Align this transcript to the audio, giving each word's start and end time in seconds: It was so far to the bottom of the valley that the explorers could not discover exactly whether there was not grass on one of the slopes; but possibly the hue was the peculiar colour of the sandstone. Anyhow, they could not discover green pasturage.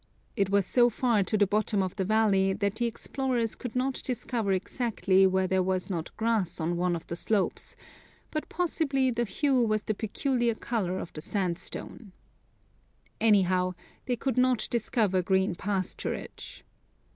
It 0.35 0.49
was 0.49 0.65
so 0.65 0.89
far 0.89 1.21
to 1.25 1.37
the 1.37 1.45
bottom 1.45 1.83
of 1.83 1.95
the 1.95 2.03
valley 2.03 2.53
that 2.53 2.73
the 2.73 2.87
explorers 2.87 3.53
could 3.53 3.75
not 3.75 4.01
discover 4.03 4.51
exactly 4.51 5.27
whether 5.27 5.47
there 5.49 5.61
was 5.61 5.91
not 5.91 6.09
grass 6.17 6.59
on 6.59 6.75
one 6.75 6.95
of 6.95 7.05
the 7.05 7.15
slopes; 7.15 7.75
but 8.31 8.49
possibly 8.49 9.11
the 9.11 9.25
hue 9.25 9.61
was 9.61 9.83
the 9.83 9.93
peculiar 9.93 10.55
colour 10.55 10.97
of 10.97 11.13
the 11.13 11.21
sandstone. 11.21 12.13
Anyhow, 13.19 13.75
they 14.07 14.15
could 14.15 14.37
not 14.39 14.67
discover 14.71 15.21
green 15.21 15.53
pasturage. 15.53 16.63